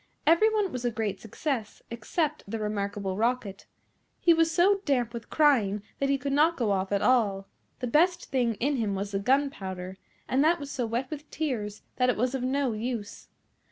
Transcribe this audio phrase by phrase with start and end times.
[0.25, 3.67] Every one was a great success except the Remarkable Rocket.
[4.19, 7.47] He was so damp with crying that he could not go off at all.
[7.81, 11.83] The best thing in him was the gunpowder, and that was so wet with tears
[11.97, 13.27] that it was of no use.